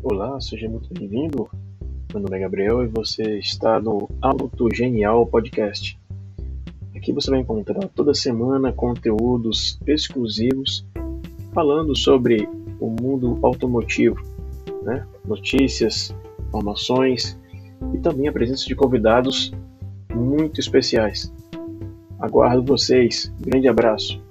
[0.00, 1.50] Olá, seja muito bem-vindo.
[2.12, 5.98] Meu nome é Gabriel e você está no Auto Genial Podcast.
[6.94, 10.86] Aqui você vai encontrar toda semana conteúdos exclusivos
[11.52, 12.48] falando sobre
[12.78, 14.16] o mundo automotivo,
[14.84, 15.04] né?
[15.24, 16.14] notícias,
[16.46, 17.36] informações
[17.92, 19.52] e também a presença de convidados
[20.14, 21.32] muito especiais.
[22.20, 23.32] Aguardo vocês.
[23.40, 24.22] Grande abraço.